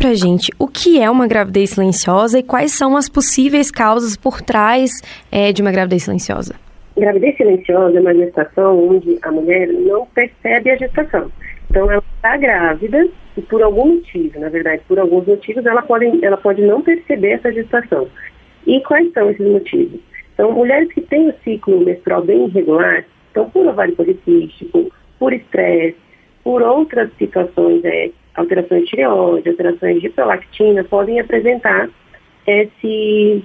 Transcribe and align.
pra 0.00 0.14
gente 0.14 0.50
o 0.58 0.66
que 0.66 0.98
é 0.98 1.10
uma 1.10 1.26
gravidez 1.26 1.70
silenciosa 1.70 2.38
e 2.38 2.42
quais 2.42 2.72
são 2.72 2.96
as 2.96 3.06
possíveis 3.06 3.70
causas 3.70 4.16
por 4.16 4.40
trás 4.40 4.90
é, 5.30 5.52
de 5.52 5.60
uma 5.60 5.70
gravidez 5.70 6.04
silenciosa. 6.04 6.54
Gravidez 6.96 7.36
silenciosa 7.36 7.98
é 7.98 8.00
uma 8.00 8.14
gestação 8.14 8.88
onde 8.88 9.18
a 9.20 9.30
mulher 9.30 9.68
não 9.68 10.06
percebe 10.06 10.70
a 10.70 10.76
gestação. 10.76 11.30
Então, 11.68 11.90
ela 11.90 12.02
está 12.16 12.34
grávida 12.38 13.06
e 13.36 13.42
por 13.42 13.62
algum 13.62 13.96
motivo, 13.96 14.40
na 14.40 14.48
verdade, 14.48 14.82
por 14.88 14.98
alguns 14.98 15.26
motivos, 15.26 15.66
ela 15.66 15.82
pode, 15.82 16.24
ela 16.24 16.38
pode 16.38 16.62
não 16.62 16.80
perceber 16.80 17.32
essa 17.32 17.52
gestação. 17.52 18.08
E 18.66 18.80
quais 18.80 19.12
são 19.12 19.30
esses 19.30 19.46
motivos? 19.46 20.00
Então, 20.32 20.50
mulheres 20.52 20.90
que 20.94 21.02
têm 21.02 21.28
o 21.28 21.34
ciclo 21.44 21.84
menstrual 21.84 22.22
bem 22.22 22.46
irregular, 22.46 23.04
então 23.30 23.50
por 23.50 23.66
ovário 23.66 23.94
policístico, 23.94 24.90
por 25.18 25.34
estresse, 25.34 25.96
por 26.42 26.62
outras 26.62 27.10
situações, 27.18 27.84
é, 27.84 28.10
alterações 28.40 28.82
de 28.84 28.90
tireoide, 28.90 29.48
alterações 29.48 30.00
de 30.00 30.08
prolactina, 30.08 30.84
podem 30.84 31.20
apresentar 31.20 31.88
esse, 32.46 33.44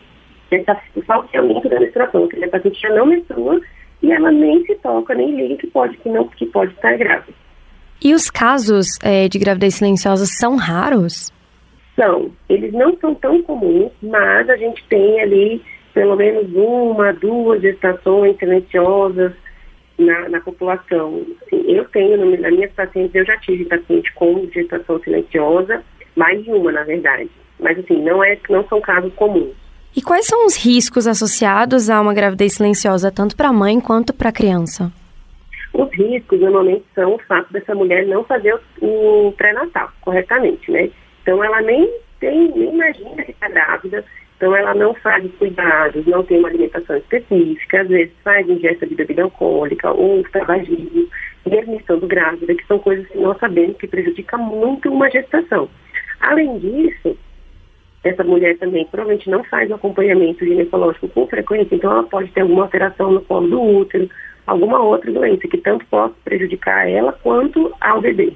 esse 0.51 1.01
falseamento 1.05 1.69
da 1.69 1.79
menstruação, 1.79 2.27
que 2.27 2.43
a 2.43 2.49
paciente 2.49 2.81
já 2.81 2.89
não 2.89 3.05
menstrua 3.05 3.61
e 4.01 4.11
ela 4.11 4.31
nem 4.31 4.65
se 4.65 4.75
toca, 4.75 5.13
nem 5.13 5.35
liga 5.35 5.57
que 5.57 5.67
pode, 5.67 5.97
que 5.97 6.09
não, 6.09 6.27
que 6.27 6.45
pode 6.47 6.73
estar 6.73 6.97
grávida. 6.97 7.33
E 8.03 8.13
os 8.13 8.29
casos 8.29 8.87
é, 9.03 9.27
de 9.27 9.39
gravidez 9.39 9.75
silenciosa 9.75 10.25
são 10.39 10.57
raros? 10.57 11.31
São. 11.95 12.31
Eles 12.49 12.73
não 12.73 12.95
são 12.97 13.15
tão 13.15 13.41
comuns, 13.41 13.91
mas 14.01 14.49
a 14.49 14.57
gente 14.57 14.83
tem 14.89 15.21
ali 15.21 15.61
pelo 15.93 16.17
menos 16.17 16.53
uma, 16.53 17.13
duas 17.13 17.61
gestações 17.61 18.37
silenciosas 18.37 19.31
na, 19.97 20.29
na 20.29 20.41
população. 20.41 21.25
Assim, 21.45 21.63
eu 21.67 21.85
tenho, 21.85 22.17
no, 22.17 22.37
nas 22.37 22.51
minhas 22.51 22.71
pacientes, 22.73 23.15
eu 23.15 23.25
já 23.25 23.37
tive 23.37 23.65
paciente 23.65 24.11
com 24.13 24.47
gestação 24.51 24.99
silenciosa, 24.99 25.83
mais 26.15 26.43
de 26.43 26.51
uma, 26.51 26.71
na 26.71 26.83
verdade. 26.83 27.29
Mas, 27.59 27.77
assim, 27.79 28.01
não, 28.01 28.23
é, 28.23 28.37
não 28.49 28.67
são 28.67 28.81
casos 28.81 29.13
comuns. 29.13 29.53
E 29.95 30.01
quais 30.01 30.25
são 30.25 30.45
os 30.45 30.57
riscos 30.57 31.07
associados 31.07 31.89
a 31.89 32.01
uma 32.01 32.13
gravidez 32.13 32.53
silenciosa, 32.53 33.11
tanto 33.11 33.35
para 33.35 33.49
a 33.49 33.53
mãe 33.53 33.79
quanto 33.79 34.13
para 34.13 34.29
a 34.29 34.33
criança? 34.33 34.91
Os 35.73 35.91
riscos, 35.93 36.39
normalmente, 36.39 36.83
são 36.93 37.15
o 37.15 37.19
fato 37.19 37.51
dessa 37.51 37.73
mulher 37.73 38.05
não 38.05 38.23
fazer 38.25 38.53
o, 38.81 39.27
o 39.27 39.31
pré-natal 39.33 39.89
corretamente, 40.01 40.69
né? 40.69 40.89
Então, 41.21 41.41
ela 41.43 41.61
nem 41.61 41.89
tem, 42.19 42.51
nem 42.51 42.73
imagina 42.73 43.23
que 43.23 43.31
está 43.31 43.47
grávida, 43.47 44.03
então, 44.37 44.53
ela 44.53 44.73
não 44.73 44.93
faz 44.95 45.23
os 45.23 45.33
cuidados, 45.35 46.05
não 46.05 46.23
tem 46.23 46.39
uma 46.39 46.49
alimentação 46.49 46.97
específica, 46.97 47.81
às 47.81 47.87
vezes 47.87 48.13
faz 48.23 48.47
ingesta 48.49 48.85
de 48.85 48.93
bebida 48.93 49.23
alcoólica 49.23 49.91
ou 49.91 50.23
tabagismo, 50.23 51.07
mesmo 51.45 51.75
estando 51.77 52.05
grávida, 52.05 52.53
que 52.53 52.65
são 52.67 52.77
coisas 52.79 53.07
que 53.07 53.17
nós 53.17 53.37
sabemos 53.39 53.77
que 53.77 53.87
prejudicam 53.87 54.39
muito 54.39 54.91
uma 54.91 55.09
gestação. 55.09 55.69
Além 56.19 56.59
disso, 56.59 57.17
essa 58.03 58.23
mulher 58.23 58.57
também 58.57 58.85
provavelmente 58.85 59.29
não 59.29 59.43
faz 59.45 59.69
o 59.71 59.75
acompanhamento 59.75 60.45
ginecológico 60.45 61.07
com 61.07 61.27
frequência, 61.27 61.75
então 61.75 61.91
ela 61.91 62.03
pode 62.03 62.29
ter 62.31 62.41
alguma 62.41 62.63
alteração 62.63 63.11
no 63.11 63.21
colo 63.21 63.47
do 63.47 63.61
útero, 63.61 64.09
alguma 64.45 64.79
outra 64.79 65.11
doença 65.11 65.47
que 65.47 65.57
tanto 65.57 65.85
possa 65.85 66.13
prejudicar 66.25 66.89
ela 66.89 67.13
quanto 67.13 67.73
ao 67.79 68.01
bebê. 68.01 68.33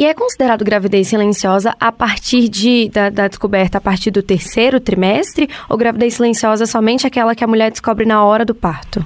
E 0.00 0.06
é 0.06 0.14
considerado 0.14 0.64
gravidez 0.64 1.08
silenciosa 1.08 1.76
a 1.78 1.92
partir 1.92 2.48
de, 2.48 2.88
da, 2.88 3.10
da, 3.10 3.28
descoberta 3.28 3.76
a 3.76 3.80
partir 3.82 4.10
do 4.10 4.22
terceiro 4.22 4.80
trimestre 4.80 5.46
ou 5.68 5.76
gravidez 5.76 6.14
silenciosa 6.14 6.64
somente 6.64 7.06
aquela 7.06 7.34
que 7.34 7.44
a 7.44 7.46
mulher 7.46 7.70
descobre 7.70 8.06
na 8.06 8.24
hora 8.24 8.42
do 8.42 8.54
parto? 8.54 9.04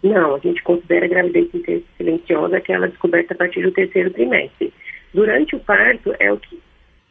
Não, 0.00 0.36
a 0.36 0.38
gente 0.38 0.62
considera 0.62 1.08
gravidez 1.08 1.48
silenciosa 1.96 2.56
aquela 2.56 2.86
descoberta 2.86 3.34
a 3.34 3.36
partir 3.36 3.62
do 3.62 3.72
terceiro 3.72 4.12
trimestre. 4.12 4.72
Durante 5.12 5.56
o 5.56 5.58
parto 5.58 6.14
é 6.20 6.32
o 6.32 6.36
que 6.36 6.56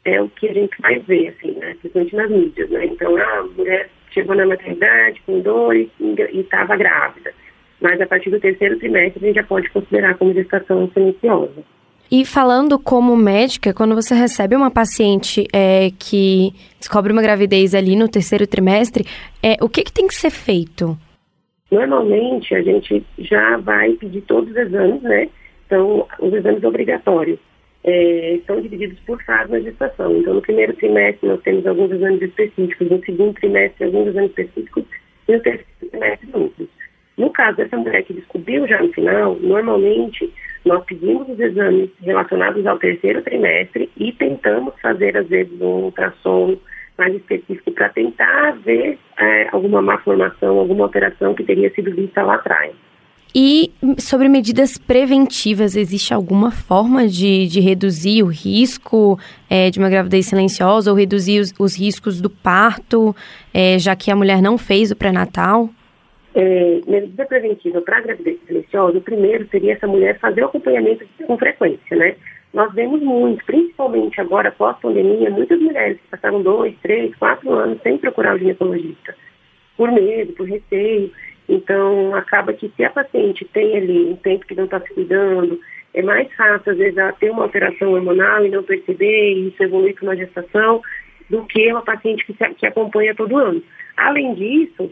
é 0.06 0.22
o 0.22 0.30
que 0.30 0.48
a 0.48 0.54
gente 0.54 0.82
vai 0.82 0.98
ver, 1.00 1.36
assim, 1.38 1.52
né? 1.52 1.76
Principalmente 1.82 2.16
nas 2.16 2.30
mídias, 2.30 2.70
né? 2.70 2.86
Então, 2.86 3.18
a 3.18 3.44
mulher 3.44 3.90
chegou 4.12 4.38
na 4.38 4.46
maternidade 4.46 5.22
com 5.26 5.42
dor 5.42 5.76
e 5.76 5.92
estava 6.34 6.78
grávida. 6.78 7.34
Mas 7.82 8.00
a 8.00 8.06
partir 8.06 8.30
do 8.30 8.40
terceiro 8.40 8.80
trimestre 8.80 9.22
a 9.22 9.28
gente 9.28 9.36
já 9.36 9.44
pode 9.44 9.70
considerar 9.72 10.18
como 10.18 10.34
gestação 10.34 10.90
silenciosa. 10.94 11.62
E 12.10 12.26
falando 12.26 12.80
como 12.80 13.16
médica, 13.18 13.74
quando 13.74 13.94
você 13.94 14.16
recebe 14.16 14.56
uma 14.56 14.72
paciente 14.72 15.46
é, 15.54 15.92
que 16.00 16.54
descobre 16.80 17.12
uma 17.12 17.22
gravidez 17.22 17.76
ali 17.76 17.96
no 17.96 18.08
terceiro 18.08 18.48
trimestre, 18.48 19.06
é, 19.44 19.58
o 19.62 19.68
que, 19.68 19.84
que 19.84 19.92
tem 19.92 20.08
que 20.08 20.16
ser 20.16 20.30
feito? 20.30 20.98
Normalmente 21.70 22.56
a 22.56 22.62
gente 22.62 23.06
já 23.20 23.58
vai 23.58 23.92
pedir 23.94 24.22
todos 24.22 24.50
os 24.52 24.56
exames, 24.56 25.02
né? 25.02 25.28
Então, 25.66 26.08
os 26.20 26.34
exames 26.34 26.64
obrigatórios 26.64 27.40
é, 27.84 28.40
são 28.48 28.62
divididos 28.62 28.98
por 29.02 29.22
fase 29.24 29.52
na 29.52 29.60
gestação. 29.60 30.16
Então, 30.16 30.34
no 30.34 30.42
primeiro 30.42 30.74
trimestre 30.74 31.28
nós 31.28 31.42
temos 31.42 31.68
alguns 31.68 31.92
exames 31.92 32.22
específicos, 32.22 32.90
no 32.90 33.04
segundo 33.04 33.34
trimestre 33.34 33.86
alguns 33.86 34.08
exames 34.08 34.30
específicos 34.30 34.86
e 35.28 35.34
no 35.34 35.42
terceiro 35.42 35.90
trimestre 35.92 36.30
outros. 36.34 36.70
No 37.18 37.30
caso 37.32 37.58
dessa 37.58 37.76
mulher 37.76 38.04
que 38.04 38.14
descobriu 38.14 38.66
já 38.68 38.82
no 38.82 38.94
final, 38.94 39.36
normalmente 39.42 40.32
nós 40.68 40.84
pedimos 40.86 41.28
os 41.30 41.40
exames 41.40 41.90
relacionados 42.02 42.66
ao 42.66 42.78
terceiro 42.78 43.22
trimestre 43.22 43.90
e 43.98 44.12
tentamos 44.12 44.74
fazer, 44.82 45.18
às 45.18 45.28
vezes, 45.28 45.60
um 45.62 45.86
ultrassom 45.86 46.58
mais 46.98 47.14
específico 47.16 47.72
para 47.72 47.90
tentar 47.90 48.52
ver 48.64 48.98
é, 49.18 49.48
alguma 49.52 49.82
malformação, 49.82 50.58
alguma 50.58 50.86
alteração 50.86 51.34
que 51.34 51.44
teria 51.44 51.70
sido 51.74 51.94
vista 51.94 52.24
lá 52.24 52.36
atrás. 52.36 52.74
E 53.36 53.72
sobre 54.00 54.28
medidas 54.28 54.78
preventivas, 54.78 55.76
existe 55.76 56.14
alguma 56.14 56.50
forma 56.50 57.08
de, 57.08 57.48
de 57.48 57.60
reduzir 57.60 58.24
o 58.24 58.28
risco 58.28 59.20
é, 59.50 59.70
de 59.70 59.78
uma 59.78 59.90
gravidez 59.90 60.28
silenciosa 60.28 60.90
ou 60.90 60.98
reduzir 60.98 61.40
os, 61.40 61.54
os 61.60 61.78
riscos 61.78 62.20
do 62.20 62.30
parto, 62.30 63.16
é, 63.54 63.78
já 63.78 63.96
que 63.96 64.10
a 64.10 64.16
mulher 64.16 64.42
não 64.42 64.58
fez 64.58 64.92
o 64.92 64.96
pré-natal? 64.96 65.70
É, 66.38 66.82
medida 66.86 67.26
preventiva 67.26 67.82
para 67.82 67.98
a 67.98 68.02
gravidez 68.02 68.38
silenciosa, 68.46 69.00
o 69.00 69.02
primeiro 69.02 69.48
seria 69.50 69.74
essa 69.74 69.88
mulher 69.88 70.20
fazer 70.20 70.44
o 70.44 70.46
acompanhamento 70.46 71.04
com 71.26 71.36
frequência, 71.36 71.98
né? 71.98 72.16
Nós 72.54 72.72
vemos 72.76 73.02
muito, 73.02 73.44
principalmente 73.44 74.22
agora 74.22 74.52
pós-pandemia, 74.52 75.32
muitas 75.32 75.60
mulheres 75.60 75.98
que 75.98 76.08
passaram 76.10 76.44
dois, 76.44 76.76
três, 76.84 77.14
quatro 77.16 77.52
anos 77.52 77.82
sem 77.82 77.98
procurar 77.98 78.36
o 78.36 78.38
ginecologista, 78.38 79.16
por 79.76 79.92
medo, 79.92 80.34
por 80.34 80.48
receio. 80.48 81.12
Então, 81.50 82.14
acaba 82.14 82.54
que 82.54 82.72
se 82.76 82.84
a 82.84 82.92
paciente 82.92 83.44
tem 83.46 83.76
ali 83.76 84.06
um 84.06 84.16
tempo 84.18 84.46
que 84.46 84.54
não 84.54 84.66
está 84.66 84.80
se 84.80 84.94
cuidando, 84.94 85.60
é 85.94 86.04
mais 86.04 86.32
fácil, 86.36 86.72
às 86.72 86.78
vezes, 86.78 86.98
ela 86.98 87.14
ter 87.14 87.32
uma 87.32 87.44
alteração 87.44 87.94
hormonal 87.94 88.46
e 88.46 88.50
não 88.50 88.62
perceber, 88.62 89.34
e 89.34 89.48
isso 89.48 89.64
evoluir 89.64 89.96
para 89.96 90.04
uma 90.04 90.16
gestação, 90.16 90.82
do 91.32 91.44
que 91.46 91.72
uma 91.72 91.82
paciente 91.82 92.24
que, 92.26 92.34
se, 92.34 92.50
que 92.56 92.68
acompanha 92.68 93.16
todo 93.16 93.38
ano. 93.38 93.62
Além 93.96 94.36
disso, 94.36 94.92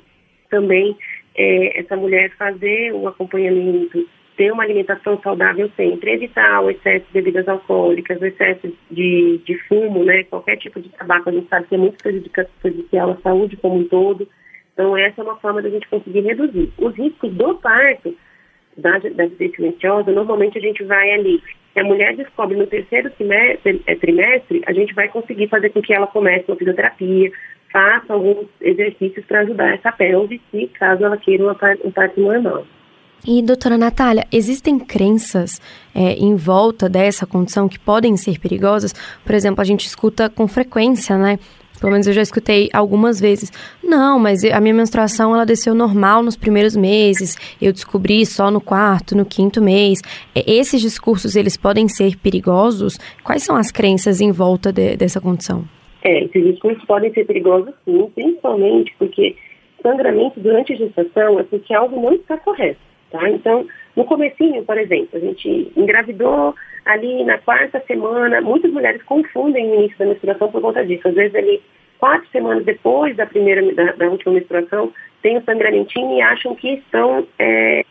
também 0.49 0.97
é, 1.35 1.79
essa 1.79 1.95
mulher 1.95 2.31
fazer 2.37 2.93
o 2.93 3.07
acompanhamento, 3.07 4.07
ter 4.37 4.51
uma 4.51 4.63
alimentação 4.63 5.19
saudável 5.21 5.69
sempre, 5.75 6.11
evitar 6.11 6.61
o 6.61 6.69
excesso 6.69 7.05
de 7.07 7.13
bebidas 7.13 7.47
alcoólicas, 7.47 8.19
o 8.19 8.25
excesso 8.25 8.73
de, 8.91 9.39
de 9.45 9.57
fumo, 9.67 10.03
né? 10.03 10.23
Qualquer 10.25 10.57
tipo 10.57 10.81
de 10.81 10.89
tabaco 10.89 11.29
a 11.29 11.31
gente 11.31 11.47
sabe 11.47 11.67
que 11.67 11.75
é 11.75 11.77
muito 11.77 11.97
prejudicial 12.61 13.11
à 13.11 13.17
saúde 13.21 13.57
como 13.57 13.77
um 13.77 13.87
todo. 13.87 14.27
Então, 14.73 14.97
essa 14.97 15.21
é 15.21 15.23
uma 15.23 15.37
forma 15.37 15.61
da 15.61 15.69
gente 15.69 15.87
conseguir 15.87 16.21
reduzir. 16.21 16.69
Os 16.77 16.93
riscos 16.95 17.31
do 17.33 17.55
parto, 17.55 18.13
da, 18.77 18.97
da 18.97 19.29
silenciosa, 19.29 20.11
normalmente 20.11 20.57
a 20.57 20.61
gente 20.61 20.83
vai 20.83 21.11
ali. 21.11 21.41
Se 21.71 21.79
a 21.79 21.83
mulher 21.83 22.15
descobre 22.15 22.57
no 22.57 22.67
terceiro 22.67 23.09
é, 23.87 23.95
trimestre, 23.95 24.61
a 24.65 24.73
gente 24.73 24.93
vai 24.93 25.07
conseguir 25.07 25.47
fazer 25.47 25.69
com 25.69 25.81
que 25.81 25.93
ela 25.93 26.07
comece 26.07 26.45
uma 26.47 26.57
fisioterapia, 26.57 27.31
faça 27.71 28.13
alguns 28.13 28.47
exercícios 28.61 29.25
para 29.25 29.41
ajudar 29.41 29.73
essa 29.73 29.91
pelve, 29.91 30.41
se 30.51 30.67
caso 30.79 31.03
ela 31.03 31.17
queira 31.17 31.43
uma, 31.43 31.57
um 31.83 31.91
parto 31.91 32.19
normal. 32.19 32.65
E, 33.27 33.41
doutora 33.41 33.77
Natália, 33.77 34.27
existem 34.31 34.77
crenças 34.77 35.59
é, 35.95 36.13
em 36.13 36.35
volta 36.35 36.87
dessa 36.87 37.25
condição 37.25 37.67
que 37.67 37.79
podem 37.79 38.15
ser 38.17 38.39
perigosas? 38.39 38.93
Por 39.25 39.33
exemplo, 39.33 39.61
a 39.61 39.65
gente 39.65 39.87
escuta 39.87 40.29
com 40.29 40.47
frequência, 40.47 41.17
né? 41.17 41.39
Pelo 41.79 41.91
menos 41.91 42.07
eu 42.07 42.13
já 42.13 42.21
escutei 42.21 42.69
algumas 42.71 43.19
vezes. 43.19 43.51
Não, 43.83 44.19
mas 44.19 44.43
a 44.45 44.61
minha 44.61 44.73
menstruação 44.73 45.33
ela 45.33 45.45
desceu 45.45 45.73
normal 45.73 46.23
nos 46.23 46.37
primeiros 46.37 46.75
meses. 46.75 47.35
Eu 47.61 47.73
descobri 47.73 48.25
só 48.25 48.49
no 48.49 48.61
quarto, 48.61 49.15
no 49.15 49.25
quinto 49.25 49.61
mês. 49.61 50.01
Esses 50.33 50.79
discursos 50.79 51.35
eles 51.35 51.57
podem 51.57 51.87
ser 51.89 52.15
perigosos? 52.17 52.97
Quais 53.23 53.43
são 53.43 53.55
as 53.55 53.71
crenças 53.71 54.21
em 54.21 54.31
volta 54.31 54.71
de, 54.71 54.95
dessa 54.95 55.19
condição? 55.19 55.65
É, 56.05 56.23
esses 56.25 56.43
discursos 56.43 56.85
podem 56.85 57.11
ser 57.13 57.25
perigosos 57.25 57.73
sim, 57.83 58.11
principalmente 58.13 58.93
porque 58.99 59.35
sangramento 59.81 60.39
durante 60.39 60.73
a 60.73 60.75
gestação 60.75 61.39
é 61.39 61.43
porque 61.43 61.73
algo 61.73 61.99
não 61.99 62.13
está 62.13 62.37
correto, 62.37 62.79
tá? 63.09 63.27
Então, 63.27 63.65
no 63.95 64.05
comecinho, 64.05 64.63
por 64.63 64.77
exemplo, 64.77 65.09
a 65.13 65.19
gente 65.19 65.71
engravidou 65.75 66.53
ali 66.85 67.23
na 67.23 67.39
quarta 67.39 67.81
semana, 67.87 68.39
muitas 68.39 68.71
mulheres 68.71 69.01
confundem 69.01 69.71
o 69.71 69.75
início 69.79 69.97
da 69.97 70.05
menstruação 70.05 70.51
por 70.51 70.61
conta 70.61 70.85
disso. 70.85 71.07
Às 71.07 71.15
vezes 71.15 71.33
ali, 71.33 71.59
quatro 71.97 72.29
semanas 72.29 72.63
depois 72.63 73.15
da 73.15 73.25
primeira, 73.25 73.63
da, 73.73 73.93
da 73.93 74.07
última 74.07 74.33
menstruação, 74.33 74.93
tem 75.23 75.37
o 75.37 75.43
sangramentinho 75.43 76.19
e 76.19 76.21
acham 76.21 76.53
que 76.53 76.73
estão, 76.73 77.25
é, 77.39 77.83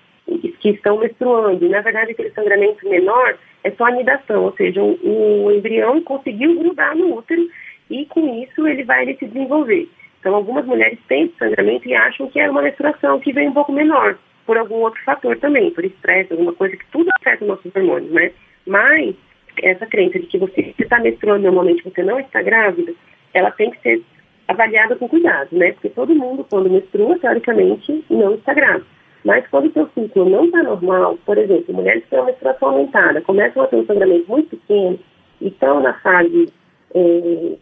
que 0.60 0.68
estão 0.68 0.98
menstruando. 0.98 1.68
Na 1.68 1.80
verdade, 1.80 2.12
aquele 2.12 2.30
sangramento 2.30 2.88
menor 2.88 3.36
é 3.64 3.72
só 3.72 3.86
anidação, 3.86 4.44
ou 4.44 4.52
seja, 4.52 4.80
o, 4.80 5.46
o 5.46 5.50
embrião 5.50 6.00
conseguiu 6.02 6.56
grudar 6.60 6.94
no 6.94 7.16
útero 7.16 7.44
e 7.90 8.06
com 8.06 8.42
isso 8.42 8.66
ele 8.66 8.84
vai 8.84 9.02
ele 9.02 9.16
se 9.16 9.26
desenvolver. 9.26 9.88
Então, 10.20 10.34
algumas 10.34 10.64
mulheres 10.64 10.98
têm 11.06 11.32
sangramento 11.38 11.86
e 11.86 11.94
acham 11.94 12.28
que 12.28 12.40
é 12.40 12.50
uma 12.50 12.62
menstruação 12.62 13.20
que 13.20 13.32
vem 13.32 13.48
um 13.48 13.52
pouco 13.52 13.72
menor, 13.72 14.16
por 14.46 14.56
algum 14.56 14.76
outro 14.76 15.02
fator 15.04 15.36
também, 15.38 15.70
por 15.70 15.84
estresse, 15.84 16.32
alguma 16.32 16.54
coisa 16.54 16.76
que 16.76 16.86
tudo 16.90 17.10
afeta 17.20 17.44
os 17.44 17.48
nossos 17.48 17.76
hormônios, 17.76 18.10
né? 18.10 18.30
Mas 18.66 19.14
essa 19.62 19.86
crença 19.86 20.18
de 20.18 20.26
que 20.26 20.38
você 20.38 20.74
está 20.78 20.98
menstruando 20.98 21.42
normalmente, 21.42 21.84
você 21.84 22.02
não 22.02 22.18
está 22.18 22.42
grávida, 22.42 22.92
ela 23.32 23.50
tem 23.50 23.70
que 23.70 23.80
ser 23.80 24.02
avaliada 24.48 24.96
com 24.96 25.08
cuidado, 25.08 25.48
né? 25.52 25.72
Porque 25.72 25.90
todo 25.90 26.14
mundo, 26.14 26.46
quando 26.48 26.70
menstrua, 26.70 27.18
teoricamente, 27.18 28.04
não 28.08 28.34
está 28.34 28.54
grávida. 28.54 28.86
Mas 29.24 29.46
quando 29.48 29.66
o 29.66 29.72
seu 29.72 29.88
ciclo 29.94 30.28
não 30.28 30.44
está 30.44 30.62
normal, 30.62 31.18
por 31.24 31.38
exemplo, 31.38 31.74
mulheres 31.74 32.04
que 32.04 32.10
têm 32.10 32.18
uma 32.18 32.26
menstruação 32.26 32.68
aumentada, 32.68 33.22
começam 33.22 33.62
a 33.62 33.66
ter 33.66 33.76
um 33.76 33.86
sangramento 33.86 34.24
muito 34.28 34.56
pequeno 34.56 34.98
e 35.40 35.48
estão 35.48 35.80
na 35.80 35.94
fase 35.94 36.52
é, 36.94 37.56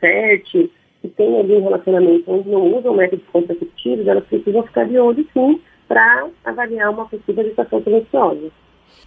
fértil, 0.00 0.70
e 1.02 1.08
tem 1.08 1.38
ali 1.38 1.56
um 1.56 1.64
relacionamento 1.64 2.30
onde 2.30 2.48
não 2.48 2.78
usam 2.78 2.94
métodos 2.94 3.24
contraceptivos, 3.32 4.06
elas 4.06 4.24
precisam 4.24 4.62
ficar 4.62 4.84
de 4.86 4.98
olho, 4.98 5.26
sim, 5.32 5.60
para 5.88 6.28
avaliar 6.44 6.90
uma 6.90 7.06
possível 7.06 7.44
gestação 7.44 7.82
silenciosa. 7.82 8.50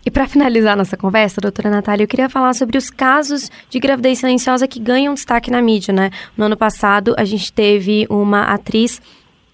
E 0.06 0.12
para 0.12 0.28
finalizar 0.28 0.78
nossa 0.78 0.96
conversa, 0.96 1.42
doutora 1.42 1.70
Natália, 1.70 2.04
eu 2.04 2.08
queria 2.08 2.30
falar 2.30 2.54
sobre 2.54 2.78
os 2.78 2.92
casos 2.92 3.50
de 3.70 3.80
gravidez 3.80 4.20
silenciosa 4.20 4.68
que 4.68 4.80
ganham 4.80 5.16
destaque 5.16 5.50
na 5.50 5.62
mídia, 5.62 5.94
né? 5.94 6.12
No 6.38 6.46
ano 6.46 6.56
passado, 6.56 7.16
a 7.18 7.24
gente 7.24 7.52
teve 7.52 8.06
uma 8.08 8.44
atriz 8.44 9.02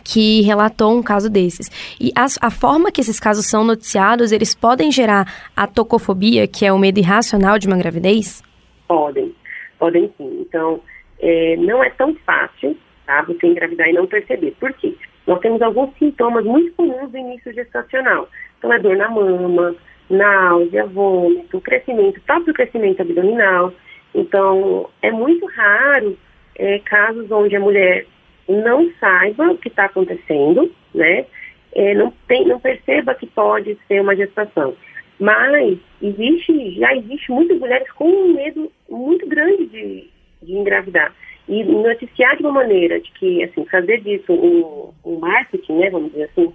que 0.04 0.42
relatou 0.42 0.98
um 0.98 1.02
caso 1.02 1.30
desses. 1.30 1.70
E 2.00 2.12
a, 2.16 2.26
a, 2.42 2.50
forma 2.50 2.92
que 2.92 3.00
esses 3.00 3.20
casos 3.20 3.46
são 3.46 3.64
noticiados, 3.64 4.32
eles 4.32 4.54
podem 4.54 4.92
gerar 4.92 5.52
a 5.56 5.68
tocofobia, 5.68 6.48
que 6.48 6.66
é 6.66 6.74
o 6.74 6.80
medo 6.80 7.00
irracional 7.00 7.58
de 7.58 7.68
uma 7.68 7.78
gravidez? 7.78 8.44
Podem, 8.88 9.34
podem 9.80 10.12
sim. 10.18 10.40
Então, 10.42 10.82
é, 11.22 11.56
não 11.58 11.84
é 11.84 11.90
tão 11.92 12.16
fácil, 12.26 12.76
tá? 13.06 13.22
Você 13.24 13.48
engravidar 13.48 13.88
e 13.88 13.94
não 13.94 14.08
perceber. 14.08 14.56
Por 14.60 14.74
quê? 14.74 14.94
Nós 15.28 15.40
temos 15.40 15.62
alguns 15.62 15.96
sintomas 15.98 16.44
muito 16.44 16.74
comuns 16.74 17.12
do 17.12 17.18
início 17.18 17.54
gestacional. 17.54 18.28
Então, 18.58 18.74
é 18.74 18.80
dor 18.80 18.98
na 18.98 19.10
mama, 19.10 19.76
náusea, 20.10 20.86
vômito, 20.88 21.62
crescimento, 21.62 22.22
próprio 22.22 22.54
crescimento 22.54 23.02
abdominal. 23.02 23.72
Então, 24.14 24.90
é 25.02 25.12
muito 25.12 25.46
raro 25.46 26.18
é, 26.56 26.80
casos 26.80 27.32
onde 27.32 27.56
a 27.56 27.60
mulher 27.60 28.06
não 28.50 28.92
saiba 29.00 29.52
o 29.52 29.58
que 29.58 29.70
está 29.70 29.86
acontecendo, 29.86 30.72
né? 30.94 31.26
É, 31.74 31.94
não, 31.94 32.12
tem, 32.28 32.46
não 32.46 32.60
perceba 32.60 33.16
que 33.16 33.26
pode 33.28 33.78
ser 33.88 34.02
uma 34.02 34.16
gestação. 34.16 34.76
Mas 35.20 35.78
existe, 36.02 36.80
já 36.80 36.94
existe 36.96 37.32
muitas 37.32 37.58
mulheres 37.60 37.90
com 37.92 38.06
um 38.06 38.34
medo 38.34 38.72
muito 38.90 39.26
grande 39.28 39.68
de, 39.68 40.10
de 40.42 40.54
engravidar. 40.54 41.14
E 41.48 41.64
noticiar 41.64 42.38
de 42.38 42.44
uma 42.44 42.52
maneira 42.52 43.00
de 43.00 43.12
que, 43.12 43.44
assim, 43.44 43.66
fazer 43.66 44.02
disso 44.02 44.32
um, 44.32 44.94
um 45.04 45.20
marketing, 45.20 45.74
né, 45.80 45.90
vamos 45.90 46.12
dizer 46.12 46.26
assim, 46.26 46.54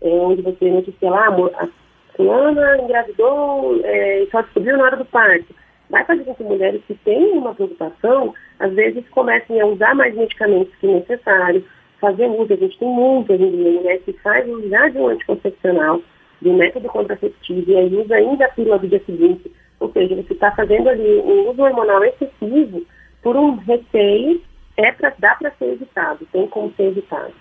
é 0.00 0.08
onde 0.08 0.42
você 0.42 0.70
noticia 0.70 1.10
lá, 1.10 1.26
a 1.28 1.68
fulana 2.14 2.78
engravidou 2.82 3.80
é, 3.82 4.22
e 4.22 4.30
só 4.30 4.42
descobriu 4.42 4.76
na 4.76 4.84
hora 4.84 4.96
do 4.96 5.04
parto. 5.04 5.54
Vai 5.88 6.04
fazer 6.04 6.24
com 6.24 6.34
que 6.34 6.42
mulheres 6.42 6.82
que 6.86 6.94
têm 6.94 7.32
uma 7.32 7.54
preocupação, 7.54 8.34
às 8.58 8.72
vezes 8.74 9.08
comecem 9.10 9.60
a 9.60 9.66
usar 9.66 9.94
mais 9.94 10.14
medicamentos 10.14 10.74
que 10.76 10.86
necessário, 10.86 11.64
fazer 12.00 12.26
uso, 12.26 12.52
a 12.52 12.56
gente 12.56 12.78
tem 12.78 12.88
muitas 12.88 13.40
mulheres 13.40 14.02
que 14.04 14.12
fazem 14.14 14.52
uso 14.52 14.68
de 14.68 14.98
um 14.98 15.08
anticoncepcional, 15.08 16.00
de 16.42 16.48
um 16.48 16.56
método 16.56 16.88
contraceptivo, 16.88 17.70
e 17.70 17.76
aí 17.76 17.96
usa 17.96 18.16
ainda 18.16 18.44
a 18.44 18.48
pílula 18.50 18.78
do 18.78 18.88
dia 18.88 19.02
seguinte, 19.06 19.50
ou 19.80 19.90
seja, 19.92 20.14
você 20.14 20.32
está 20.32 20.50
fazendo 20.52 20.88
ali 20.88 21.20
um 21.20 21.50
uso 21.50 21.62
hormonal 21.62 22.04
excessivo 22.04 22.84
por 23.26 23.36
um 23.36 23.56
receio, 23.56 24.40
é 24.76 24.92
pra, 24.92 25.12
dá 25.18 25.34
para 25.34 25.50
ser 25.56 25.72
evitado, 25.72 26.24
tem 26.30 26.46
como 26.46 26.72
ser 26.76 26.84
evitado. 26.84 27.34